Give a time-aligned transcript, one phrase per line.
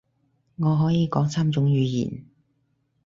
[0.55, 2.23] 我可以講三種語言